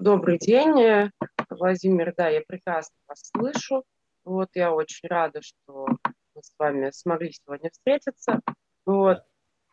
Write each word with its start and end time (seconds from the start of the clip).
Добрый 0.00 0.38
день, 0.38 1.10
Владимир. 1.50 2.14
Да, 2.16 2.28
я 2.28 2.40
прекрасно 2.40 2.96
вас 3.06 3.30
слышу. 3.36 3.84
Вот 4.24 4.48
я 4.54 4.72
очень 4.72 5.06
рада, 5.06 5.42
что 5.42 5.88
мы 6.34 6.42
с 6.42 6.54
вами 6.58 6.90
смогли 6.90 7.30
сегодня 7.32 7.68
встретиться. 7.70 8.40
Вот. 8.86 9.18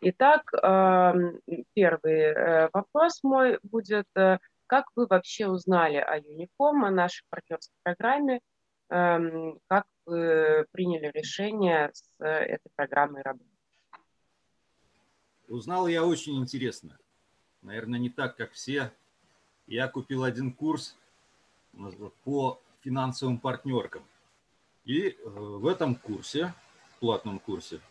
Итак, 0.01 0.51
первый 1.73 2.13
э, 2.13 2.69
вопрос 2.73 3.23
мой 3.23 3.57
будет, 3.63 4.05
э, 4.17 4.39
как 4.67 4.87
вы 4.97 5.07
вообще 5.07 5.47
узнали 5.47 5.95
о 5.95 6.17
Юником, 6.17 6.83
о 6.83 6.91
нашей 6.91 7.23
партнерской 7.29 7.77
программе, 7.83 8.41
эм, 8.89 9.59
как 9.67 9.85
вы 10.05 10.65
приняли 10.73 11.09
решение 11.13 11.89
с 11.93 12.03
э, 12.19 12.25
этой 12.25 12.69
программой 12.75 13.21
работать? 13.21 13.47
Узнал 15.47 15.87
я 15.87 16.03
очень 16.03 16.37
интересно. 16.37 16.97
Наверное, 17.61 17.97
не 17.97 18.09
так, 18.09 18.35
как 18.35 18.51
все. 18.51 18.91
Я 19.67 19.87
купил 19.87 20.23
один 20.23 20.51
курс 20.51 20.95
по 22.23 22.59
финансовым 22.81 23.37
партнеркам. 23.37 24.03
И 24.85 25.09
э, 25.09 25.15
в 25.25 25.67
этом 25.67 25.95
курсе, 25.95 26.53
платном 26.99 27.39
курсе, 27.39 27.81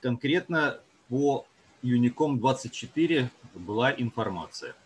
конкретно 0.00 0.80
по 1.08 1.46
Unicom 1.82 2.38
24 2.38 3.30
была 3.54 3.92
информация. 3.92 4.76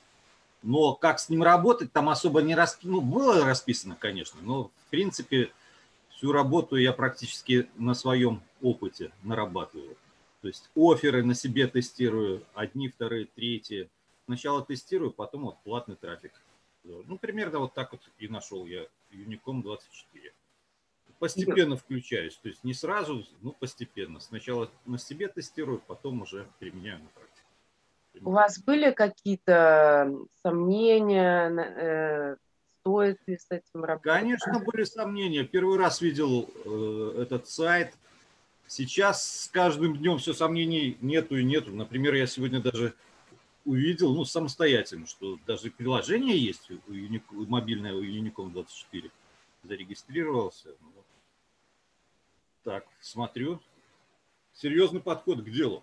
Но 0.62 0.94
как 0.94 1.20
с 1.20 1.28
ним 1.28 1.42
работать, 1.42 1.92
там 1.92 2.08
особо 2.08 2.40
не 2.40 2.54
расписано. 2.54 2.94
Ну, 2.94 3.00
было 3.02 3.44
расписано, 3.44 3.96
конечно, 3.98 4.40
но 4.42 4.64
в 4.64 4.90
принципе 4.90 5.52
всю 6.08 6.32
работу 6.32 6.76
я 6.76 6.92
практически 6.92 7.68
на 7.76 7.94
своем 7.94 8.40
опыте 8.62 9.12
нарабатываю. 9.22 9.96
То 10.40 10.48
есть 10.48 10.70
оферы 10.74 11.22
на 11.22 11.34
себе 11.34 11.66
тестирую, 11.66 12.42
одни, 12.54 12.88
вторые, 12.88 13.26
третьи. 13.26 13.88
Сначала 14.26 14.64
тестирую, 14.64 15.12
потом 15.12 15.44
вот 15.44 15.58
платный 15.62 15.96
трафик. 15.96 16.32
Ну, 16.84 17.18
примерно 17.18 17.60
вот 17.60 17.74
так 17.74 17.92
вот 17.92 18.00
и 18.18 18.28
нашел 18.28 18.66
я 18.66 18.86
Unicom 19.10 19.62
24. 19.62 20.32
Постепенно 21.18 21.76
включаюсь, 21.76 22.36
то 22.36 22.48
есть 22.48 22.62
не 22.62 22.74
сразу, 22.74 23.24
но 23.40 23.52
постепенно. 23.52 24.20
Сначала 24.20 24.70
на 24.84 24.98
себе 24.98 25.28
тестирую, 25.28 25.80
потом 25.80 26.22
уже 26.22 26.46
применяю 26.58 27.00
на 27.02 27.08
практике. 27.08 27.42
У 28.22 28.30
вас 28.30 28.58
были 28.58 28.92
какие-то 28.92 30.12
сомнения, 30.42 31.48
э, 31.48 32.36
стоит 32.80 33.18
ли 33.26 33.38
с 33.38 33.46
этим 33.50 33.84
работать? 33.84 34.20
Конечно, 34.20 34.60
были 34.60 34.84
сомнения. 34.84 35.44
Первый 35.44 35.78
раз 35.78 36.00
видел 36.00 36.50
э, 36.64 37.22
этот 37.22 37.48
сайт, 37.48 37.94
Сейчас 38.68 39.44
с 39.44 39.48
каждым 39.48 39.96
днем 39.96 40.18
все 40.18 40.32
сомнений 40.32 40.98
нету 41.00 41.36
и 41.36 41.44
нету. 41.44 41.70
Например, 41.70 42.14
я 42.14 42.26
сегодня 42.26 42.60
даже 42.60 42.94
увидел, 43.66 44.14
ну, 44.14 44.24
самостоятельно, 44.24 45.06
что 45.06 45.38
даже 45.46 45.70
приложение 45.70 46.38
есть 46.38 46.70
у 46.70 46.92
Unic, 46.92 47.22
мобильное 47.30 47.94
у 47.94 48.02
Unicom 48.02 48.50
24. 48.50 49.10
Зарегистрировался. 49.64 50.68
Ну, 50.80 50.92
так, 52.62 52.86
смотрю. 53.00 53.60
Серьезный 54.54 55.00
подход 55.00 55.42
к 55.42 55.50
делу. 55.50 55.82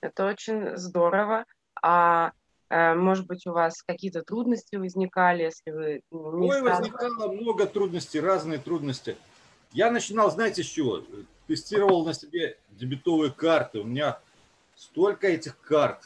Это 0.00 0.26
очень 0.26 0.76
здорово. 0.76 1.44
А 1.80 2.32
э, 2.68 2.94
может 2.94 3.26
быть, 3.26 3.46
у 3.46 3.52
вас 3.52 3.82
какие-то 3.82 4.22
трудности 4.22 4.76
возникали, 4.76 5.44
если 5.44 5.70
вы 5.70 6.02
не 6.10 6.50
Ой, 6.50 6.58
стали... 6.58 6.68
возникало 6.68 7.32
много 7.32 7.66
трудностей, 7.66 8.20
разные 8.20 8.58
трудности. 8.58 9.16
Я 9.72 9.90
начинал, 9.90 10.30
знаете, 10.30 10.62
с 10.62 10.66
чего? 10.66 11.02
Тестировал 11.46 12.04
на 12.04 12.14
себе 12.14 12.58
дебетовые 12.70 13.30
карты. 13.30 13.80
У 13.80 13.84
меня 13.84 14.18
столько 14.78 15.26
этих 15.26 15.58
карт. 15.60 16.02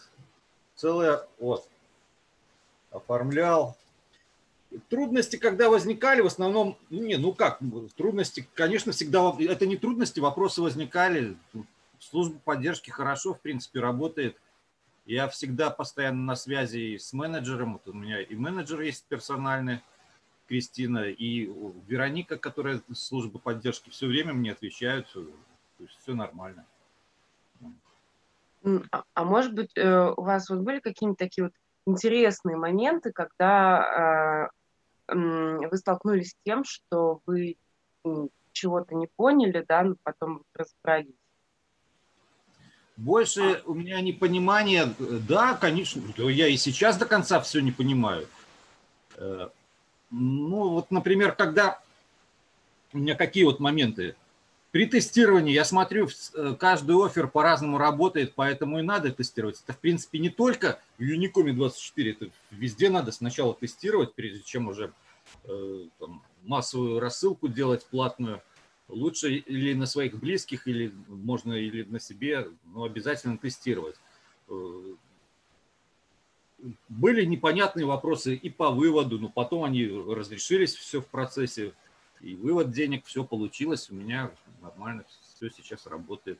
Целая, 0.75 1.29
вот, 1.39 1.69
оформлял. 2.91 3.77
Трудности, 4.89 5.37
когда 5.37 5.69
возникали, 5.69 6.23
в 6.23 6.27
основном, 6.27 6.79
ну, 6.89 7.03
не, 7.03 7.17
ну 7.19 7.35
как, 7.35 7.61
трудности, 7.95 8.49
конечно, 8.55 8.93
всегда, 8.93 9.37
это 9.39 9.67
не 9.67 9.77
трудности, 9.77 10.19
вопросы 10.19 10.63
возникали. 10.63 11.37
Служба 11.99 12.39
поддержки 12.39 12.91
хорошо, 12.91 13.35
в 13.35 13.41
принципе, 13.41 13.81
работает. 13.81 14.37
Я 15.05 15.29
всегда 15.29 15.69
постоянно 15.69 16.23
на 16.23 16.37
связи 16.37 16.97
с 16.97 17.13
менеджером. 17.13 17.75
Вот 17.75 17.87
у 17.87 17.93
меня 17.93 18.23
и 18.23 18.35
менеджер 18.35 18.81
есть 18.81 19.05
персональный 19.05 19.83
Кристина 20.49 21.05
и 21.11 21.51
Вероника, 21.87 22.39
которая 22.39 22.81
служба 22.95 23.39
поддержки, 23.39 23.91
все 23.91 24.07
время 24.07 24.33
мне 24.33 24.53
отвечают, 24.53 25.13
то 25.13 25.21
есть 25.79 25.99
все 26.03 26.15
нормально. 26.15 26.65
А, 28.91 29.03
а 29.15 29.25
может 29.25 29.55
быть, 29.55 29.73
э, 29.77 30.11
у 30.17 30.23
вас 30.23 30.49
вот 30.51 30.61
были 30.61 30.81
какие-нибудь 30.81 31.19
такие 31.19 31.45
вот 31.45 31.53
интересные 31.87 32.57
моменты, 32.57 33.13
когда 33.13 34.51
э, 35.09 35.15
вы 35.69 35.77
столкнулись 35.77 36.31
с 36.31 36.37
тем, 36.45 36.65
что 36.65 37.21
вы 37.27 37.57
чего-то 38.53 38.95
не 38.95 39.09
поняли, 39.17 39.65
да, 39.67 39.83
но 39.83 39.97
потом 40.03 40.43
разобрались? 40.55 41.15
Больше 42.97 43.63
у 43.65 43.75
меня 43.75 44.01
непонимание, 44.01 44.95
да, 44.99 45.55
конечно, 45.57 46.03
я 46.17 46.47
и 46.47 46.57
сейчас 46.57 46.99
до 46.99 47.07
конца 47.07 47.41
все 47.41 47.61
не 47.61 47.73
понимаю. 47.73 48.29
Э, 49.17 49.49
ну, 50.11 50.69
вот, 50.69 50.91
например, 50.91 51.33
когда 51.33 51.81
у 52.93 52.99
меня 52.99 53.15
какие 53.15 53.45
вот 53.45 53.61
моменты? 53.61 54.15
При 54.73 54.87
тестировании 54.87 55.53
я 55.53 55.67
смотрю, 55.67 56.09
э, 56.09 56.57
каждый 56.59 56.97
офер 56.97 57.29
по-разному 57.29 57.77
работает, 57.77 58.33
поэтому 58.35 58.79
и 58.79 58.83
надо 58.83 59.13
тестировать. 59.13 59.63
Это, 59.63 59.75
в 59.75 59.79
принципе, 59.79 60.19
не 60.19 60.31
только 60.31 60.81
в 60.97 61.03
Unicom 61.03 61.53
24, 61.53 62.13
это 62.13 62.31
везде 62.51 62.89
надо 62.89 63.13
сначала 63.13 63.55
тестировать, 63.55 64.15
прежде 64.15 64.43
чем 64.43 64.69
уже 64.69 64.95
э, 65.45 65.85
там, 65.99 66.23
массовую 66.45 67.01
рассылку 67.01 67.49
делать 67.49 67.85
платную. 67.85 68.43
Лучше 68.89 69.35
или 69.35 69.75
на 69.75 69.85
своих 69.85 70.19
близких, 70.19 70.67
или 70.67 70.91
можно 71.07 71.53
или 71.53 71.83
на 71.83 72.01
себе, 72.01 72.49
но 72.65 72.85
обязательно 72.85 73.37
тестировать. 73.37 73.97
Э, 74.49 74.95
были 76.89 77.27
непонятные 77.27 77.85
вопросы 77.85 78.35
и 78.37 78.49
по 78.49 78.71
выводу, 78.71 79.19
но 79.19 79.29
потом 79.29 79.65
они 79.65 79.87
разрешились 79.87 80.75
все 80.75 81.03
в 81.03 81.07
процессе. 81.09 81.75
И 82.23 82.37
вывод 82.37 82.71
денег, 82.71 83.05
все 83.05 83.25
получилось. 83.25 83.91
У 83.91 83.95
меня 83.95 84.31
нормально 84.61 85.05
все 85.35 85.51
сейчас 85.51 85.87
работает. 85.87 86.39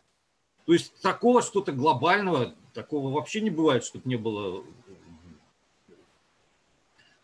То 0.65 0.73
есть 0.73 1.01
такого 1.03 1.43
что-то 1.43 1.73
глобального, 1.73 2.55
такого 2.73 3.13
вообще 3.13 3.41
не 3.41 3.51
бывает, 3.51 3.83
чтобы 3.83 4.09
не 4.09 4.15
было, 4.15 4.65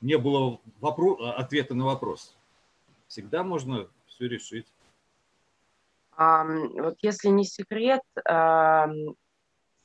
не 0.01 0.19
было 0.19 0.61
вопрос, 0.81 1.21
ответа 1.37 1.75
на 1.75 1.85
вопрос. 1.85 2.37
Всегда 3.07 3.45
можно 3.45 3.89
все 4.07 4.27
решить. 4.27 4.67
А, 6.17 6.45
вот 6.45 6.99
если 7.01 7.29
не 7.29 7.45
секрет, 7.45 8.03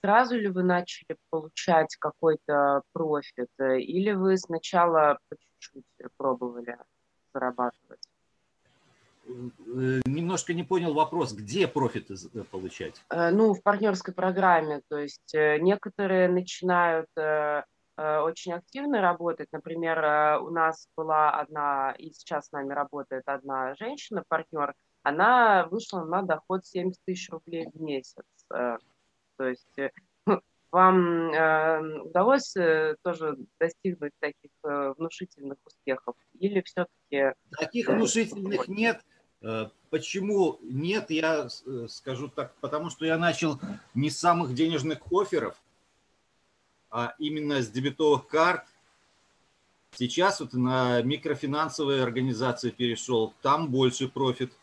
сразу 0.03 0.35
ли 0.35 0.47
вы 0.47 0.63
начали 0.63 1.15
получать 1.29 1.95
какой-то 1.97 2.81
профит, 2.91 3.49
э, 3.59 3.79
или 3.79 4.11
вы 4.11 4.35
сначала 4.37 5.19
по 5.29 5.37
чуть-чуть 5.37 5.85
пробовали 6.17 6.77
зарабатывать? 7.33 8.01
Э, 9.33 10.01
немножко 10.05 10.53
не 10.53 10.63
понял 10.63 10.93
вопрос, 10.93 11.33
где 11.33 11.67
профиты 11.67 12.15
э, 12.33 12.43
получать? 12.43 13.03
Ну, 13.09 13.53
в 13.53 13.61
партнерской 13.61 14.13
программе, 14.13 14.81
то 14.89 14.97
есть 14.97 15.33
некоторые 15.33 16.27
начинают 16.29 17.07
очень 17.95 18.53
активно 18.53 19.01
работать. 19.01 19.49
Например, 19.51 20.41
у 20.41 20.49
нас 20.49 20.87
была 20.97 21.29
одна, 21.29 21.91
и 21.91 22.11
сейчас 22.11 22.47
с 22.47 22.51
нами 22.51 22.73
работает 22.73 23.21
одна 23.27 23.75
женщина-партнер, 23.75 24.73
она 25.03 25.67
вышла 25.69 26.03
на 26.03 26.23
доход 26.23 26.65
70 26.65 26.99
тысяч 27.05 27.29
рублей 27.29 27.67
в 27.71 27.79
месяц. 27.79 28.25
То 29.37 29.47
есть 29.47 29.77
э, 29.77 29.91
вам 30.71 31.31
э, 31.31 32.01
удалось 32.01 32.55
э, 32.55 32.95
тоже 33.03 33.37
достигнуть 33.59 34.13
таких 34.19 34.51
э, 34.63 34.93
внушительных 34.97 35.57
успехов? 35.65 36.15
Или 36.39 36.61
все-таки... 36.61 37.35
Таких 37.57 37.87
внушительных 37.89 38.67
нет. 38.67 39.01
Э, 39.43 39.67
почему 39.89 40.57
нет, 40.63 41.11
я 41.11 41.47
э, 41.65 41.87
скажу 41.89 42.29
так, 42.29 42.55
потому 42.61 42.89
что 42.89 43.05
я 43.05 43.17
начал 43.17 43.59
не 43.93 44.09
с 44.09 44.17
самых 44.17 44.55
денежных 44.55 44.99
офферов, 45.11 45.61
а 46.89 47.13
именно 47.19 47.61
с 47.61 47.69
дебетовых 47.69 48.27
карт. 48.27 48.65
Сейчас 49.95 50.39
вот 50.39 50.53
на 50.53 51.01
микрофинансовые 51.03 52.01
организации 52.01 52.71
перешел, 52.71 53.33
там 53.41 53.69
больше 53.69 54.07
профит 54.07 54.53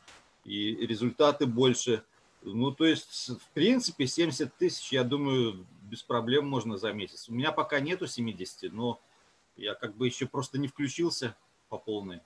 и 0.44 0.74
результаты 0.86 1.46
больше. 1.46 2.02
Ну, 2.42 2.72
то 2.72 2.86
есть, 2.86 3.28
в 3.28 3.48
принципе, 3.52 4.06
70 4.06 4.56
тысяч, 4.56 4.92
я 4.92 5.04
думаю, 5.04 5.66
без 5.82 6.02
проблем 6.02 6.48
можно 6.48 6.78
за 6.78 6.92
месяц. 6.92 7.28
У 7.28 7.34
меня 7.34 7.52
пока 7.52 7.80
нету 7.80 8.06
70, 8.06 8.72
но 8.72 8.98
я 9.56 9.74
как 9.74 9.94
бы 9.94 10.06
еще 10.06 10.26
просто 10.26 10.58
не 10.58 10.68
включился 10.68 11.36
по 11.68 11.76
полной. 11.76 12.22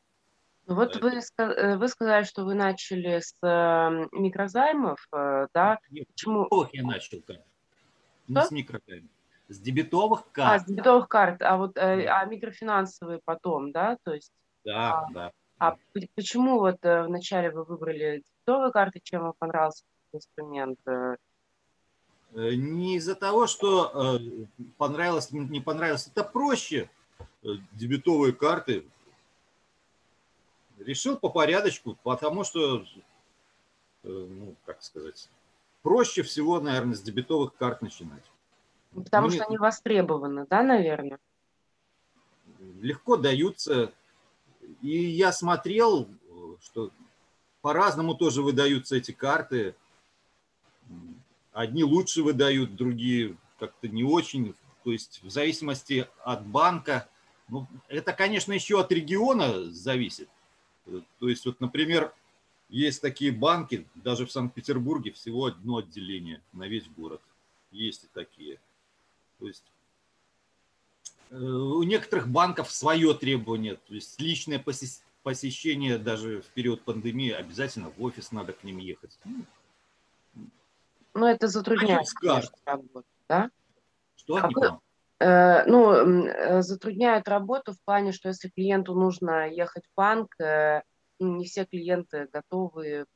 Ну 0.66 0.76
вот 0.76 0.96
вы, 0.96 1.20
э, 1.38 1.76
вы 1.76 1.88
сказали, 1.88 2.24
что 2.24 2.44
вы 2.44 2.54
начали 2.54 3.20
с 3.20 3.34
э, 3.42 4.06
микрозаймов, 4.12 5.06
э, 5.12 5.46
да? 5.52 5.78
Нет, 5.90 6.06
Почему? 6.08 6.48
я 6.72 6.82
начал 6.82 7.20
как? 7.26 7.40
Не 8.28 8.40
с 8.40 8.50
микрозаймов. 8.50 9.10
С 9.48 9.58
дебетовых 9.60 10.20
А, 10.20 10.32
карт. 10.32 10.62
с 10.62 10.64
дебетовых 10.64 11.08
карт, 11.08 11.42
а 11.42 11.58
вот 11.58 11.76
э, 11.76 12.04
Да. 12.04 12.20
а 12.20 12.24
микрофинансовые 12.24 13.20
потом, 13.26 13.72
да, 13.72 13.98
то 14.02 14.14
есть, 14.14 14.32
Да, 14.64 15.06
да. 15.12 15.32
а 15.58 15.76
почему 16.14 16.60
вот 16.60 16.78
вначале 16.82 17.50
вы 17.50 17.64
выбрали 17.64 18.22
дебетовые 18.46 18.72
карты, 18.72 19.00
чем 19.02 19.22
вам 19.22 19.34
понравился 19.38 19.84
инструмент? 20.14 20.78
Не 22.32 22.96
из-за 22.96 23.14
того, 23.14 23.46
что 23.46 24.16
понравилось, 24.78 25.30
не 25.30 25.60
понравилось. 25.60 26.08
Это 26.08 26.24
проще. 26.24 26.88
Дебетовые 27.72 28.32
карты. 28.32 28.86
Решил 30.78 31.16
по 31.16 31.28
порядочку, 31.28 31.96
потому 32.02 32.44
что, 32.44 32.84
э, 34.02 34.08
ну, 34.08 34.54
как 34.66 34.82
сказать, 34.82 35.28
проще 35.82 36.22
всего, 36.22 36.60
наверное, 36.60 36.94
с 36.94 37.02
дебетовых 37.02 37.54
карт 37.54 37.82
начинать. 37.82 38.24
Потому 38.92 39.28
Ну, 39.28 39.34
что 39.34 39.44
они 39.44 39.58
востребованы, 39.58 40.46
да, 40.48 40.62
наверное? 40.62 41.18
легко 42.80 43.16
даются. 43.16 43.92
И 44.82 44.98
я 44.98 45.32
смотрел, 45.32 46.08
что 46.62 46.90
по-разному 47.60 48.14
тоже 48.14 48.42
выдаются 48.42 48.96
эти 48.96 49.12
карты. 49.12 49.74
Одни 51.52 51.84
лучше 51.84 52.22
выдают, 52.22 52.74
другие 52.76 53.36
как-то 53.58 53.88
не 53.88 54.04
очень. 54.04 54.54
То 54.82 54.92
есть 54.92 55.22
в 55.22 55.30
зависимости 55.30 56.08
от 56.24 56.46
банка. 56.46 57.08
Ну, 57.48 57.66
это, 57.88 58.12
конечно, 58.12 58.52
еще 58.52 58.80
от 58.80 58.90
региона 58.92 59.70
зависит. 59.70 60.28
То 61.18 61.28
есть, 61.28 61.46
вот, 61.46 61.60
например, 61.60 62.12
есть 62.68 63.00
такие 63.00 63.32
банки, 63.32 63.86
даже 63.94 64.26
в 64.26 64.32
Санкт-Петербурге 64.32 65.12
всего 65.12 65.46
одно 65.46 65.78
отделение 65.78 66.42
на 66.52 66.66
весь 66.66 66.88
город. 66.88 67.20
Есть 67.70 68.04
и 68.04 68.08
такие. 68.12 68.58
То 69.38 69.46
есть 69.46 69.64
Э, 71.34 71.36
у 71.36 71.82
некоторых 71.82 72.28
банков 72.28 72.70
свое 72.70 73.12
требование, 73.14 73.74
то 73.74 73.94
есть 73.94 74.20
личное 74.20 74.64
посещение 75.22 75.98
даже 75.98 76.42
в 76.42 76.46
период 76.48 76.82
пандемии 76.82 77.30
обязательно 77.30 77.90
в 77.90 78.02
офис 78.02 78.30
надо 78.30 78.52
к 78.52 78.62
ним 78.62 78.78
ехать. 78.78 79.18
Ну, 79.24 79.44
Ну, 81.14 81.26
это 81.26 81.48
затрудняет, 81.48 82.08
карт. 82.10 82.20
конечно, 82.20 82.56
работу, 82.64 83.06
да? 83.28 83.50
Что 84.16 84.36
А 84.36 84.48
Э, 85.20 85.64
ну, 85.66 85.92
э, 85.92 86.62
затрудняет 86.62 87.28
работу 87.28 87.72
в 87.72 87.80
плане, 87.84 88.12
что 88.12 88.28
если 88.28 88.48
клиенту 88.48 88.94
нужно 88.94 89.48
ехать 89.48 89.84
в 89.84 89.96
банк, 89.96 90.34
э, 90.40 90.82
ну, 91.20 91.36
не 91.36 91.46
все 91.46 91.64
клиенты 91.64 92.28
готовы. 92.32 93.06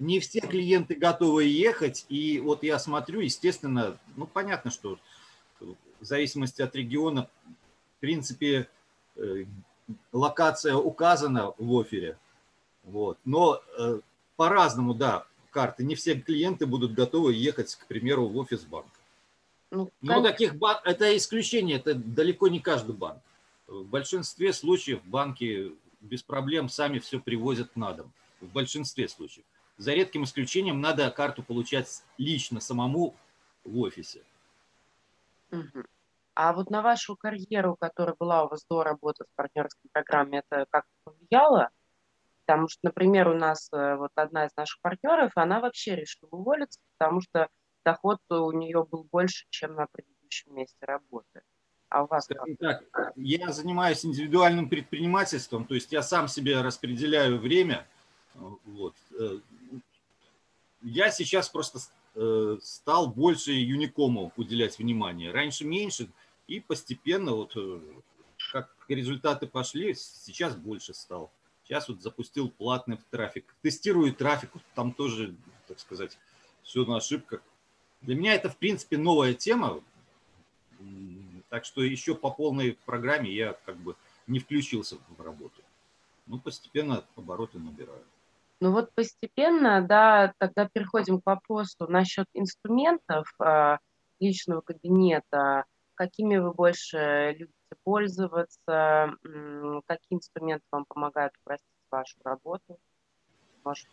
Не 0.00 0.20
все 0.20 0.40
клиенты 0.40 0.94
готовы 0.94 1.44
ехать, 1.44 2.06
и 2.08 2.40
вот 2.40 2.62
я 2.62 2.78
смотрю, 2.78 3.20
естественно, 3.20 3.98
ну 4.16 4.26
понятно, 4.26 4.70
что 4.70 4.98
в 5.60 6.04
зависимости 6.04 6.62
от 6.62 6.76
региона, 6.76 7.28
в 7.96 8.00
принципе, 8.00 8.68
локация 10.12 10.76
указана 10.76 11.52
в 11.58 11.80
офере, 11.80 12.16
вот, 12.84 13.18
но 13.24 13.60
по-разному, 14.36 14.94
да, 14.94 15.26
карты, 15.50 15.82
не 15.82 15.96
все 15.96 16.14
клиенты 16.14 16.66
будут 16.66 16.94
готовы 16.94 17.34
ехать, 17.34 17.74
к 17.74 17.86
примеру, 17.86 18.28
в 18.28 18.36
офис 18.36 18.62
банка. 18.62 19.01
Ну, 19.72 19.90
Но 20.02 20.14
кон- 20.16 20.22
таких 20.24 20.54
бан... 20.56 20.76
это 20.84 21.16
исключение, 21.16 21.78
это 21.78 21.94
далеко 21.94 22.48
не 22.48 22.60
каждый 22.60 22.94
банк. 22.94 23.22
В 23.66 23.84
большинстве 23.84 24.52
случаев 24.52 25.02
банки 25.02 25.72
без 26.02 26.22
проблем 26.22 26.68
сами 26.68 26.98
все 26.98 27.18
привозят 27.18 27.74
на 27.74 27.94
дом. 27.94 28.12
В 28.42 28.48
большинстве 28.52 29.08
случаев. 29.08 29.46
За 29.78 29.94
редким 29.94 30.24
исключением 30.24 30.82
надо 30.82 31.10
карту 31.10 31.42
получать 31.42 32.02
лично 32.18 32.60
самому 32.60 33.14
в 33.64 33.78
офисе. 33.78 34.22
А 36.34 36.52
вот 36.52 36.68
на 36.68 36.82
вашу 36.82 37.16
карьеру, 37.16 37.76
которая 37.80 38.14
была 38.18 38.44
у 38.44 38.48
вас 38.48 38.66
до 38.68 38.82
работы 38.82 39.24
в 39.24 39.36
партнерской 39.36 39.88
программе, 39.90 40.42
это 40.46 40.66
как 40.68 40.84
повлияло? 41.04 41.70
Потому 42.44 42.68
что, 42.68 42.80
например, 42.82 43.28
у 43.28 43.34
нас 43.38 43.68
э, 43.72 43.96
вот 43.96 44.10
одна 44.16 44.46
из 44.46 44.50
наших 44.56 44.80
партнеров, 44.82 45.32
она 45.36 45.60
вообще 45.60 45.94
решила 45.94 46.28
уволиться, 46.30 46.80
потому 46.98 47.20
что 47.20 47.48
доход 47.84 48.18
у 48.30 48.52
нее 48.52 48.86
был 48.90 49.04
больше, 49.10 49.46
чем 49.50 49.74
на 49.74 49.86
предыдущем 49.86 50.54
месте 50.54 50.84
работы. 50.86 51.42
А 51.88 52.04
у 52.04 52.06
вас 52.06 52.26
как? 52.26 52.38
Скажем 52.38 52.56
так, 52.56 53.12
я 53.16 53.52
занимаюсь 53.52 54.04
индивидуальным 54.04 54.68
предпринимательством, 54.68 55.66
то 55.66 55.74
есть 55.74 55.92
я 55.92 56.02
сам 56.02 56.26
себе 56.26 56.60
распределяю 56.60 57.38
время. 57.38 57.86
Вот. 58.34 58.94
Я 60.80 61.10
сейчас 61.10 61.48
просто 61.48 61.80
э, 62.14 62.58
стал 62.62 63.08
больше 63.08 63.52
Юникому 63.52 64.32
уделять 64.36 64.78
внимание. 64.78 65.30
Раньше 65.30 65.64
меньше, 65.64 66.08
и 66.48 66.60
постепенно, 66.60 67.32
вот 67.32 67.52
э, 67.56 67.80
как 68.52 68.74
результаты 68.88 69.46
пошли, 69.46 69.94
сейчас 69.94 70.56
больше 70.56 70.94
стал. 70.94 71.30
Сейчас 71.64 71.88
вот 71.88 72.02
запустил 72.02 72.50
платный 72.50 72.98
трафик. 73.10 73.54
Тестирую 73.62 74.14
трафик, 74.14 74.50
там 74.74 74.92
тоже, 74.92 75.34
так 75.68 75.78
сказать, 75.78 76.18
все 76.62 76.84
на 76.84 76.96
ошибках. 76.96 77.42
Для 78.02 78.16
меня 78.16 78.34
это, 78.34 78.50
в 78.50 78.56
принципе, 78.56 78.98
новая 78.98 79.34
тема. 79.34 79.80
Так 81.48 81.64
что 81.64 81.82
еще 81.82 82.14
по 82.14 82.30
полной 82.30 82.78
программе 82.86 83.30
я 83.30 83.54
как 83.64 83.76
бы 83.76 83.94
не 84.26 84.38
включился 84.38 84.96
в 85.08 85.20
работу. 85.20 85.62
Ну, 86.26 86.38
постепенно 86.38 87.04
обороты 87.16 87.58
набираю. 87.58 88.02
Ну 88.60 88.72
вот 88.72 88.92
постепенно, 88.94 89.82
да, 89.82 90.34
тогда 90.38 90.68
переходим 90.72 91.20
к 91.20 91.26
вопросу 91.26 91.88
насчет 91.88 92.26
инструментов 92.32 93.32
а, 93.40 93.78
личного 94.20 94.60
кабинета. 94.60 95.64
Какими 95.94 96.36
вы 96.38 96.52
больше 96.52 97.34
любите 97.36 97.76
пользоваться? 97.82 99.14
Какие 99.86 100.16
инструменты 100.16 100.64
вам 100.70 100.84
помогают 100.86 101.34
упростить 101.42 101.68
вашу 101.90 102.16
работу? 102.24 102.78
Может, 103.64 103.88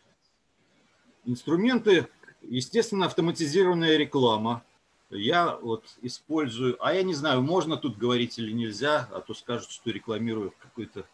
Инструменты, 1.26 2.08
естественно, 2.41 3.06
автоматизированная 3.06 3.97
реклама. 3.97 4.63
Я 5.09 5.56
вот 5.56 5.86
использую, 6.01 6.77
а 6.86 6.94
я 6.94 7.03
не 7.03 7.15
знаю, 7.15 7.41
можно 7.41 7.77
тут 7.77 7.97
говорить 7.97 8.38
или 8.38 8.51
нельзя, 8.51 9.09
а 9.12 9.21
то 9.21 9.33
скажут, 9.33 9.71
что 9.71 9.89
рекламирую 9.89 10.53
какую-то 10.59 11.06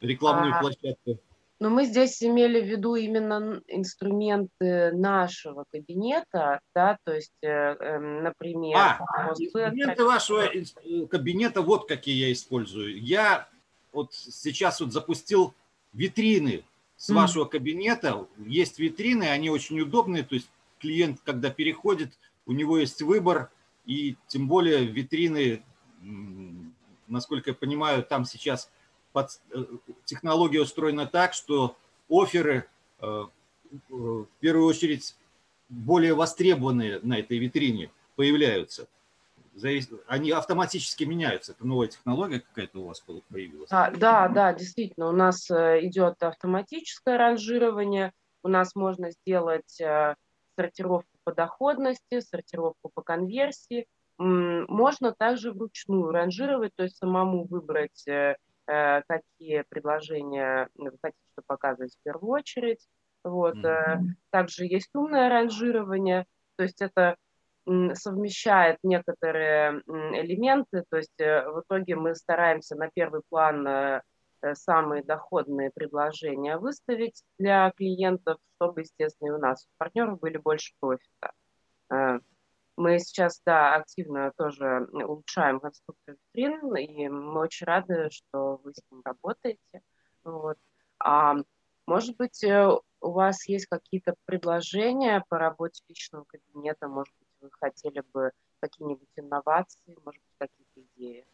рекламную 0.00 0.54
А, 0.54 0.58
площадку. 0.58 1.18
Но 1.58 1.70
мы 1.70 1.86
здесь 1.86 2.22
имели 2.22 2.60
в 2.60 2.66
виду 2.66 2.96
именно 2.96 3.62
инструменты 3.68 4.92
нашего 4.92 5.64
кабинета, 5.72 6.60
да, 6.74 6.98
то 7.04 7.14
есть, 7.14 7.32
э, 7.42 7.48
эм, 7.48 8.24
например, 8.24 8.76
А, 8.76 9.32
инструменты 9.38 10.04
вашего 10.04 10.44
э, 10.44 11.06
кабинета, 11.08 11.62
вот 11.62 11.88
какие 11.88 12.26
я 12.26 12.32
использую. 12.32 13.00
Я 13.00 13.48
вот 13.92 14.12
сейчас 14.12 14.80
вот 14.80 14.92
запустил 14.92 15.54
витрины 15.94 16.62
с 16.96 17.08
Мгм. 17.08 17.16
вашего 17.16 17.44
кабинета. 17.46 18.26
Есть 18.38 18.78
витрины, 18.78 19.24
они 19.24 19.48
очень 19.48 19.80
удобные, 19.80 20.24
то 20.24 20.34
есть 20.34 20.48
клиент, 20.86 21.20
когда 21.24 21.50
переходит, 21.50 22.16
у 22.46 22.52
него 22.52 22.78
есть 22.78 23.02
выбор, 23.02 23.50
и 23.86 24.16
тем 24.28 24.46
более 24.46 24.84
витрины, 24.84 25.64
насколько 27.08 27.50
я 27.50 27.54
понимаю, 27.54 28.04
там 28.04 28.24
сейчас 28.24 28.70
под- 29.12 29.40
э, 29.50 29.64
технология 30.04 30.60
устроена 30.60 31.06
так, 31.06 31.34
что 31.34 31.76
оферы 32.08 32.68
э, 33.00 33.24
в 33.88 34.26
первую 34.38 34.66
очередь 34.66 35.16
более 35.68 36.14
востребованные 36.14 37.00
на 37.02 37.18
этой 37.18 37.38
витрине 37.38 37.90
появляются. 38.14 38.86
Они 40.06 40.30
автоматически 40.30 41.04
меняются. 41.04 41.52
Это 41.52 41.66
новая 41.66 41.88
технология 41.88 42.40
какая-то 42.40 42.78
у 42.78 42.86
вас 42.86 43.02
появилась. 43.28 43.68
А, 43.72 43.90
да, 43.90 44.28
да, 44.28 44.52
действительно, 44.52 45.08
у 45.08 45.12
нас 45.12 45.50
э, 45.50 45.80
идет 45.82 46.22
автоматическое 46.22 47.18
ранжирование, 47.18 48.12
у 48.44 48.48
нас 48.48 48.76
можно 48.76 49.10
сделать 49.10 49.80
сортировку 50.56 51.10
по 51.24 51.32
доходности, 51.32 52.20
сортировку 52.20 52.90
по 52.94 53.02
конверсии. 53.02 53.86
Можно 54.18 55.12
также 55.12 55.52
вручную 55.52 56.10
ранжировать, 56.10 56.72
то 56.74 56.84
есть 56.84 56.96
самому 56.96 57.44
выбрать, 57.46 58.06
э, 58.08 58.36
э, 58.66 59.02
какие 59.06 59.64
предложения 59.68 60.68
вы 60.74 60.92
хотите, 61.02 61.22
чтобы 61.32 61.46
показывать 61.46 61.94
в 61.94 62.02
первую 62.02 62.30
очередь. 62.30 62.86
Вот. 63.22 63.56
Э, 63.64 64.00
Также 64.30 64.64
есть 64.64 64.94
умное 64.94 65.28
ранжирование, 65.28 66.24
то 66.56 66.62
есть 66.62 66.80
это 66.80 67.16
совмещает 67.94 68.78
некоторые 68.84 69.82
элементы, 69.86 70.84
то 70.88 70.98
есть 70.98 71.18
э, 71.20 71.48
в 71.50 71.62
итоге 71.62 71.96
мы 71.96 72.14
стараемся 72.14 72.76
на 72.76 72.88
первый 72.94 73.22
план 73.28 73.66
э, 73.66 73.70
э, 73.70 74.00
самые 74.54 75.02
доходные 75.02 75.70
предложения 75.70 76.58
выставить 76.58 77.22
для 77.38 77.70
клиентов, 77.72 78.38
чтобы, 78.56 78.82
естественно, 78.82 79.28
и 79.28 79.32
у 79.32 79.38
нас, 79.38 79.66
у 79.66 79.70
партнеров 79.78 80.20
были 80.20 80.36
больше 80.36 80.72
профита. 80.80 81.32
Э, 81.90 82.20
Мы 82.76 82.98
сейчас, 82.98 83.40
да, 83.46 83.74
активно 83.76 84.32
тоже 84.36 84.86
улучшаем 84.92 85.60
конструкцию 85.60 86.18
витрин, 86.34 86.76
и 86.76 87.08
мы 87.08 87.40
очень 87.40 87.66
рады, 87.66 88.10
что 88.10 88.60
вы 88.62 88.74
с 88.74 88.82
ним 88.90 89.00
работаете. 89.04 89.82
Вот. 90.24 90.58
А 90.98 91.36
может 91.86 92.16
быть, 92.16 92.42
э, 92.44 92.68
у 93.00 93.10
вас 93.12 93.48
есть 93.48 93.66
какие-то 93.66 94.14
предложения 94.26 95.24
по 95.28 95.38
работе 95.38 95.82
личного 95.88 96.24
кабинета, 96.24 96.88
может 96.88 97.14
быть, 97.18 97.28
вы 97.40 97.50
хотели 97.60 98.02
бы 98.12 98.32
какие-нибудь 98.60 99.08
инновации, 99.16 99.96
может 100.04 100.20
быть, 100.20 100.36
какие-то 100.38 100.80
идеи? 100.94 101.26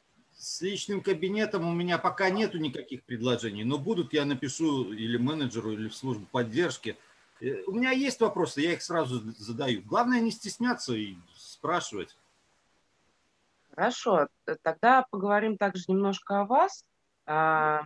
С 0.42 0.60
личным 0.60 1.02
кабинетом 1.02 1.68
у 1.68 1.72
меня 1.72 1.98
пока 1.98 2.28
нету 2.28 2.58
никаких 2.58 3.04
предложений, 3.04 3.62
но 3.62 3.78
будут, 3.78 4.12
я 4.12 4.24
напишу 4.24 4.92
или 4.92 5.16
менеджеру, 5.16 5.70
или 5.70 5.88
в 5.88 5.94
службу 5.94 6.26
поддержки. 6.32 6.96
Э, 7.40 7.62
у 7.68 7.70
меня 7.70 7.92
есть 7.92 8.20
вопросы, 8.20 8.60
я 8.60 8.72
их 8.72 8.82
сразу 8.82 9.20
задаю. 9.38 9.82
Главное 9.82 10.20
не 10.20 10.32
стесняться 10.32 10.94
и 10.94 11.14
спрашивать. 11.36 12.16
Хорошо, 13.70 14.26
тогда 14.62 15.06
поговорим 15.10 15.56
также 15.56 15.84
немножко 15.86 16.40
о 16.40 16.44
вас. 16.44 16.84
А, 17.24 17.82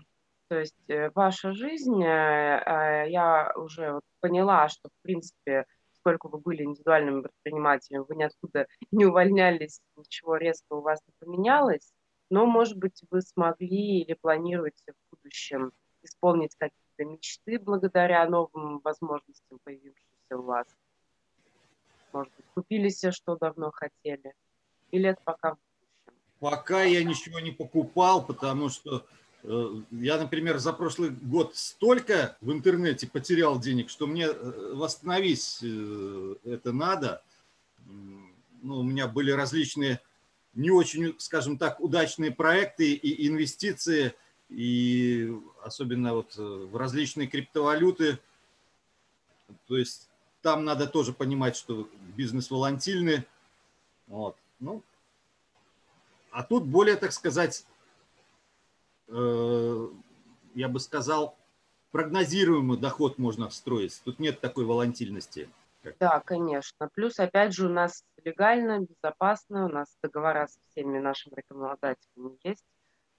то 0.49 0.59
есть 0.59 0.89
э, 0.89 1.11
ваша 1.11 1.53
жизнь, 1.53 2.03
э, 2.03 2.09
а, 2.09 3.05
я 3.05 3.53
уже 3.55 4.01
поняла, 4.21 4.71
что, 4.71 4.89
в 4.89 5.03
принципе, 5.03 5.67
сколько 5.93 6.29
вы 6.29 6.39
были 6.39 6.63
индивидуальным 6.63 7.23
предпринимателем, 7.23 8.07
вы 8.09 8.17
ниоткуда 8.17 8.67
не 8.93 9.05
увольнялись, 9.05 9.83
ничего 9.95 10.37
резко 10.37 10.73
у 10.73 10.81
вас 10.81 11.01
не 11.07 11.13
поменялось, 11.19 11.93
но, 12.31 12.47
может 12.47 12.77
быть, 12.77 13.03
вы 13.11 13.23
смогли 13.23 14.03
или 14.03 14.15
планируете 14.15 14.93
в 14.93 15.17
будущем 15.17 15.73
исполнить 16.03 16.55
какие-то 16.57 17.05
мечты 17.05 17.59
благодаря 17.59 18.29
новым 18.29 18.81
возможностям, 18.81 19.59
появившимся 19.65 20.39
у 20.39 20.43
вас. 20.43 20.67
Может 22.13 22.33
быть, 22.37 22.47
купили 22.55 22.89
себе, 22.89 23.13
что 23.13 23.37
давно 23.37 23.71
хотели. 23.73 24.35
Или 24.91 25.11
это 25.11 25.21
пока 25.25 25.55
в 25.55 25.59
будущем? 25.59 26.21
Пока 26.41 26.83
я 26.85 27.03
ничего 27.05 27.41
не 27.41 27.51
покупал, 27.51 28.25
потому 28.25 28.69
что 28.69 29.05
Э, 29.49 29.81
я, 29.93 30.19
например, 30.19 30.59
за 30.59 30.73
прошлый 30.73 31.11
год 31.11 31.55
столько 31.55 32.37
в 32.41 32.51
интернете 32.51 33.07
потерял 33.07 33.61
денег, 33.61 33.91
что 33.91 34.07
мне 34.07 34.27
э, 34.27 34.73
восстановить 34.75 35.61
э, 35.63 36.35
это 36.45 36.73
надо. 36.73 37.23
Ну, 38.63 38.81
у 38.81 38.83
меня 38.83 39.07
были 39.07 39.31
различные 39.31 40.01
не 40.57 40.71
очень, 40.71 41.15
скажем 41.19 41.59
так, 41.59 41.81
удачные 41.81 42.33
проекты 42.33 42.93
и 42.93 43.29
инвестиции, 43.29 44.15
и 44.49 45.33
особенно 45.63 46.15
вот 46.15 46.37
в 46.37 46.77
различные 46.77 47.29
криптовалюты. 47.29 48.19
То 49.69 49.77
есть 49.77 50.09
там 50.43 50.65
надо 50.65 50.89
тоже 50.89 51.13
понимать, 51.13 51.57
что 51.57 51.89
бизнес 52.17 52.51
волатильный. 52.51 53.25
Вот. 54.09 54.37
Ну, 54.59 54.83
а 56.31 56.43
тут 56.43 56.65
более, 56.65 56.97
так 56.97 57.13
сказать, 57.13 57.65
Э, 59.09 59.89
я 60.55 60.69
бы 60.69 60.81
сказал, 60.81 61.37
прогнозируемый 61.93 62.79
доход 62.79 63.19
можно 63.19 63.49
встроить. 63.49 64.01
Тут 64.05 64.19
нет 64.19 64.41
такой 64.41 64.65
волатильности. 64.65 65.49
Да, 66.01 66.21
конечно. 66.21 66.89
Плюс, 66.95 67.19
опять 67.21 67.55
же, 67.55 67.67
у 67.67 67.73
нас 67.73 68.05
легально, 68.27 68.81
безопасно, 68.81 69.67
у 69.67 69.69
нас 69.69 69.97
договора 70.03 70.49
со 70.49 70.59
всеми 70.69 70.99
нашими 70.99 71.35
рекламодателями 71.37 72.37
есть, 72.43 72.65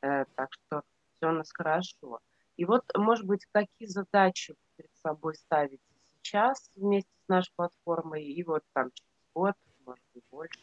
э, 0.01 0.25
так 0.35 0.49
что 0.51 0.83
все 1.15 1.29
у 1.29 1.31
нас 1.31 1.49
хорошо. 1.51 2.19
И 2.57 2.65
вот, 2.65 2.83
может 2.95 3.25
быть, 3.25 3.45
какие 3.51 3.87
задачи 3.87 4.55
перед 4.75 4.93
собой 4.97 5.35
ставите 5.35 5.81
сейчас 6.21 6.69
вместе 6.75 7.09
с 7.25 7.27
нашей 7.29 7.51
платформой 7.55 8.25
и 8.25 8.43
вот 8.43 8.63
там 8.73 8.91
через 8.93 9.11
год, 9.33 9.53
может 9.85 10.03
быть, 10.13 10.23
больше? 10.29 10.59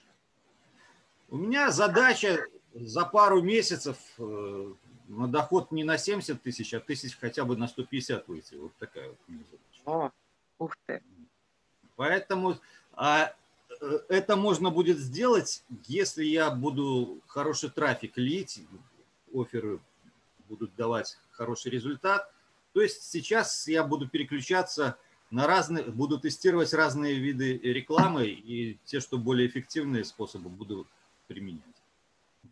У 1.30 1.38
меня 1.38 1.70
задача 1.70 2.46
за 2.74 3.06
пару 3.06 3.42
месяцев 3.42 3.96
э, 4.18 4.72
на 5.08 5.26
доход 5.26 5.72
не 5.72 5.84
на 5.84 5.96
70 5.96 6.42
тысяч, 6.42 6.74
а 6.74 6.80
тысяч 6.80 7.16
хотя 7.18 7.44
бы 7.44 7.56
на 7.56 7.66
150 7.66 8.28
выйти. 8.28 8.56
Вот 8.56 8.72
такая 8.78 9.08
вот 9.08 9.18
задача. 9.28 9.82
О, 9.86 10.10
ух 10.58 10.76
ты. 10.86 11.02
Поэтому 11.96 12.58
а, 12.92 13.33
это 14.14 14.36
можно 14.36 14.70
будет 14.70 14.98
сделать, 14.98 15.64
если 15.86 16.24
я 16.24 16.50
буду 16.50 17.20
хороший 17.26 17.70
трафик 17.70 18.16
лить, 18.16 18.62
оферы 19.32 19.80
будут 20.48 20.74
давать 20.76 21.18
хороший 21.32 21.70
результат. 21.70 22.30
То 22.72 22.80
есть 22.80 23.02
сейчас 23.02 23.68
я 23.68 23.84
буду 23.84 24.08
переключаться 24.08 24.96
на 25.30 25.46
разные, 25.46 25.84
буду 25.84 26.18
тестировать 26.18 26.72
разные 26.72 27.14
виды 27.14 27.58
рекламы 27.58 28.26
и 28.26 28.78
те, 28.84 29.00
что 29.00 29.18
более 29.18 29.48
эффективные 29.48 30.04
способы 30.04 30.48
буду 30.48 30.86
применять. 31.26 31.62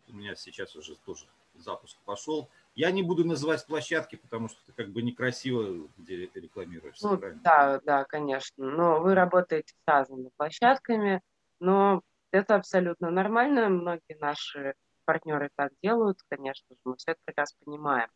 У 0.09 0.13
меня 0.13 0.35
сейчас 0.35 0.75
уже 0.75 0.95
тоже 1.05 1.25
запуск 1.55 1.97
пошел. 2.05 2.49
Я 2.75 2.91
не 2.91 3.03
буду 3.03 3.23
называть 3.25 3.65
площадки, 3.65 4.15
потому 4.15 4.49
что 4.49 4.59
это 4.65 4.73
как 4.73 4.91
бы 4.91 5.01
некрасиво, 5.01 5.87
где 5.97 6.29
рекламируешься. 6.33 7.07
Ну, 7.07 7.21
да, 7.43 7.79
да, 7.83 8.03
конечно. 8.05 8.65
Но 8.65 8.99
вы 8.99 9.13
работаете 9.13 9.73
с 9.73 9.87
разными 9.87 10.29
площадками, 10.35 11.21
но 11.63 12.01
это 12.31 12.55
абсолютно 12.55 13.09
нормально. 13.09 13.69
Многие 13.69 14.17
наши 14.19 14.75
партнеры 15.05 15.49
так 15.55 15.71
делают, 15.81 16.19
конечно 16.29 16.65
же, 16.69 16.79
мы 16.83 16.97
все 16.97 17.11
это 17.11 17.19
прекрасно 17.25 17.57
понимаем. 17.65 18.09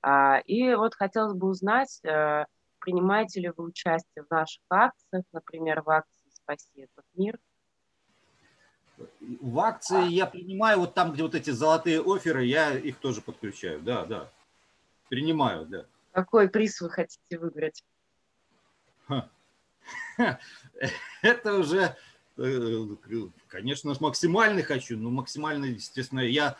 А, 0.00 0.38
и 0.38 0.74
вот 0.74 0.94
хотелось 0.94 1.34
бы 1.34 1.48
узнать, 1.48 2.00
а, 2.04 2.46
принимаете 2.78 3.40
ли 3.40 3.52
вы 3.56 3.64
участие 3.64 4.24
в 4.24 4.30
наших 4.30 4.62
акциях, 4.70 5.24
например, 5.32 5.82
в 5.82 5.90
акции 5.90 6.30
«Спаси 6.30 6.82
этот 6.82 7.04
мир», 7.14 7.38
в 9.18 9.58
акции 9.58 10.08
я 10.08 10.26
принимаю, 10.26 10.78
вот 10.78 10.94
там, 10.94 11.12
где 11.12 11.24
вот 11.24 11.34
эти 11.34 11.50
золотые 11.50 12.00
оферы, 12.00 12.44
я 12.44 12.78
их 12.78 12.98
тоже 12.98 13.22
подключаю. 13.22 13.80
Да, 13.80 14.04
да. 14.04 14.30
Принимаю, 15.08 15.66
да. 15.66 15.84
Какой 16.12 16.48
приз 16.48 16.80
вы 16.80 16.90
хотите 16.90 17.38
выиграть? 17.38 17.82
Это 21.22 21.54
уже, 21.54 21.80
э, 21.80 21.96
конечно, 23.48 23.94
максимальный 24.00 24.62
хочу, 24.62 24.96
но 24.96 25.10
максимальный, 25.10 25.74
естественно, 25.74 26.20
я 26.20 26.56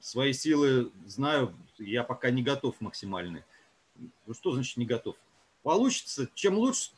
свои 0.00 0.32
силы 0.32 0.92
знаю, 1.06 1.54
я 1.78 2.04
пока 2.04 2.30
не 2.30 2.42
готов 2.42 2.80
максимальный. 2.80 3.44
Ну 4.26 4.34
что 4.34 4.52
значит 4.52 4.76
не 4.76 4.86
готов? 4.86 5.16
Получится, 5.62 6.28
чем 6.34 6.56
лучше, 6.58 6.90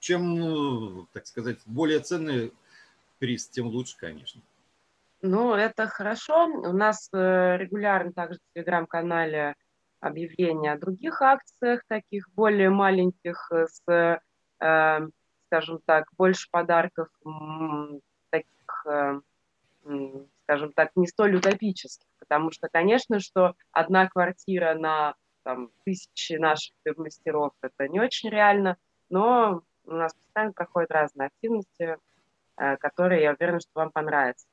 чем, 0.00 0.38
ну, 0.38 1.06
так 1.12 1.26
сказать, 1.26 1.58
более 1.66 2.00
ценные 2.00 2.52
приз, 3.18 3.48
тем 3.48 3.68
лучше, 3.68 3.96
конечно. 3.98 4.42
Ну, 5.22 5.54
это 5.54 5.86
хорошо. 5.86 6.44
У 6.44 6.72
нас 6.72 7.08
э, 7.12 7.56
регулярно 7.56 8.12
также 8.12 8.38
в 8.38 8.54
телеграм-канале 8.54 9.54
объявления 10.00 10.72
о 10.72 10.78
других 10.78 11.22
акциях, 11.22 11.82
таких 11.88 12.28
более 12.34 12.68
маленьких, 12.68 13.50
э, 13.50 13.66
с, 13.66 14.20
э, 14.60 15.08
скажем 15.46 15.80
так, 15.84 16.08
больше 16.16 16.48
подарков, 16.50 17.08
таких, 18.30 18.86
скажем 20.42 20.72
так, 20.74 20.90
не 20.96 21.06
столь 21.06 21.36
утопических. 21.36 22.06
Потому 22.18 22.50
что, 22.50 22.68
конечно, 22.68 23.20
что 23.20 23.54
одна 23.72 24.08
квартира 24.08 24.74
на 24.74 25.14
там, 25.42 25.70
тысячи 25.84 26.34
наших 26.34 26.74
мастеров– 26.96 27.52
это 27.62 27.88
не 27.88 28.00
очень 28.00 28.30
реально, 28.30 28.76
но 29.08 29.62
у 29.84 29.92
нас 29.92 30.12
постоянно 30.14 30.52
проходят 30.52 30.90
разные 30.90 31.26
активности, 31.28 31.98
Э, 32.58 32.76
который, 32.78 33.22
я 33.22 33.32
уверена, 33.32 33.60
что 33.60 33.70
вам 33.74 33.90
понравится. 33.90 34.46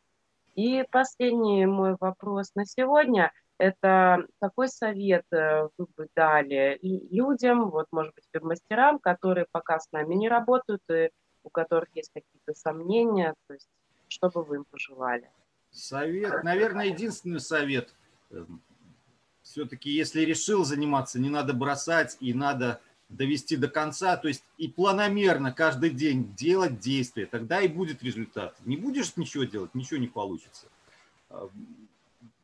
И 0.55 0.83
последний 0.91 1.65
мой 1.65 1.95
вопрос 1.99 2.51
на 2.55 2.65
сегодня– 2.65 3.31
это 3.57 4.25
какой 4.39 4.67
совет 4.67 5.25
э, 5.31 5.67
вы 5.77 5.87
бы 5.95 6.07
дали 6.15 6.79
людям, 6.81 7.69
вот, 7.69 7.87
может 7.91 8.13
быть, 8.13 8.25
веб-мастерам, 8.33 8.99
которые 8.99 9.45
пока 9.51 9.79
с 9.79 9.91
нами 9.91 10.15
не 10.15 10.27
работают 10.27 10.81
и 10.89 11.09
у 11.43 11.49
которых 11.49 11.89
есть 11.93 12.11
какие-то 12.13 12.53
сомнения, 12.53 13.33
то 13.47 13.53
есть 13.53 13.69
что 14.07 14.29
бы 14.29 14.43
вы 14.43 14.57
им 14.57 14.65
пожелали? 14.65 15.29
Совет, 15.71 16.43
наверное, 16.43 16.85
единственный 16.85 17.39
совет. 17.39 17.93
Эм, 18.31 18.61
Все-таки, 19.41 19.89
если 19.89 20.21
решил 20.21 20.63
заниматься, 20.63 21.19
не 21.19 21.29
надо 21.29 21.53
бросать 21.53 22.17
и 22.19 22.33
надо 22.33 22.79
довести 23.15 23.55
до 23.55 23.67
конца, 23.67 24.17
то 24.17 24.27
есть 24.27 24.43
и 24.57 24.67
планомерно 24.67 25.51
каждый 25.51 25.89
день 25.89 26.33
делать 26.35 26.79
действия, 26.79 27.25
тогда 27.25 27.61
и 27.61 27.67
будет 27.67 28.03
результат. 28.03 28.55
Не 28.65 28.77
будешь 28.77 29.15
ничего 29.17 29.43
делать, 29.43 29.73
ничего 29.75 29.99
не 29.99 30.07
получится. 30.07 30.67
А, 31.29 31.49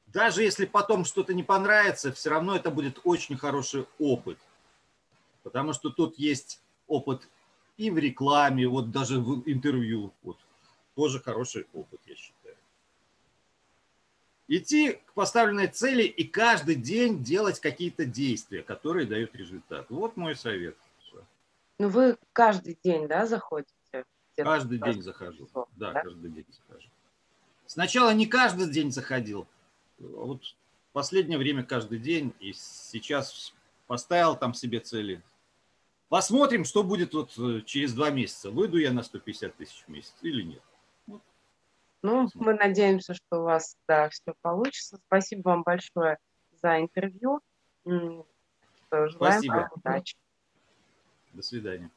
даже 0.07 0.43
если 0.43 0.65
потом 0.65 1.05
что-то 1.05 1.33
не 1.33 1.43
понравится, 1.43 2.11
все 2.11 2.29
равно 2.29 2.55
это 2.55 2.71
будет 2.71 2.99
очень 3.03 3.37
хороший 3.37 3.85
опыт. 3.99 4.37
Потому 5.43 5.73
что 5.73 5.89
тут 5.89 6.17
есть 6.19 6.61
опыт 6.87 7.27
и 7.77 7.89
в 7.91 7.97
рекламе, 7.97 8.67
вот 8.67 8.91
даже 8.91 9.19
в 9.19 9.43
интервью. 9.49 10.11
Вот, 10.23 10.37
тоже 10.95 11.19
хороший 11.19 11.65
опыт, 11.73 11.99
я 12.05 12.15
считаю 12.15 12.38
идти 14.49 14.99
к 15.05 15.13
поставленной 15.13 15.67
цели 15.67 16.03
и 16.03 16.25
каждый 16.25 16.75
день 16.75 17.23
делать 17.23 17.59
какие-то 17.59 18.03
действия, 18.03 18.63
которые 18.63 19.05
дают 19.05 19.33
результат. 19.35 19.85
Вот 19.89 20.17
мой 20.17 20.35
совет. 20.35 20.75
Ну, 21.77 21.87
вы 21.87 22.17
каждый 22.33 22.77
день, 22.83 23.07
да, 23.07 23.25
заходите? 23.25 23.71
Каждый 24.35 24.79
день 24.79 25.01
захожу. 25.01 25.47
Да, 25.53 25.93
да, 25.93 26.01
каждый 26.01 26.31
день 26.31 26.45
захожу. 26.49 26.89
Сначала 27.65 28.13
не 28.13 28.25
каждый 28.25 28.69
день 28.69 28.91
заходил. 28.91 29.47
А 29.99 30.03
вот 30.03 30.43
в 30.43 30.93
последнее 30.93 31.37
время 31.37 31.63
каждый 31.63 31.99
день. 31.99 32.33
И 32.39 32.53
сейчас 32.53 33.53
поставил 33.87 34.35
там 34.35 34.53
себе 34.53 34.79
цели. 34.79 35.21
Посмотрим, 36.07 36.65
что 36.65 36.83
будет 36.83 37.13
вот 37.13 37.37
э, 37.37 37.61
через 37.65 37.93
два 37.93 38.09
месяца. 38.09 38.49
Выйду 38.49 38.77
я 38.77 38.91
на 38.91 39.03
150 39.03 39.55
тысяч 39.55 39.83
в 39.85 39.89
месяц 39.89 40.15
или 40.21 40.41
нет. 40.41 40.61
Ну, 42.01 42.29
мы 42.35 42.53
надеемся, 42.53 43.13
что 43.13 43.41
у 43.41 43.43
вас 43.43 43.75
да, 43.87 44.09
все 44.09 44.33
получится. 44.41 44.99
Спасибо 45.07 45.49
вам 45.49 45.63
большое 45.63 46.17
за 46.61 46.79
интервью. 46.79 47.41
Желаем 47.85 48.31
Спасибо. 49.11 49.53
вам 49.53 49.69
удачи. 49.75 50.15
До 51.33 51.41
свидания. 51.41 51.91